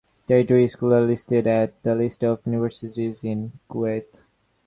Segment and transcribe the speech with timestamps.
[0.27, 4.23] Tertiary schools are listed at the list of universities in Kuwait.